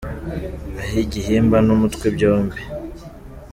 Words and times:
Ah'igihimba 0.87 1.57
n'umutwe 1.65 2.05
byombi. 2.15 2.59